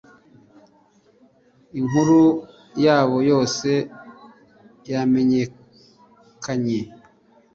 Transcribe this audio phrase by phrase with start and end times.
[1.79, 2.21] inkuru
[2.85, 3.69] yabo yose
[4.91, 6.79] yamenyekanye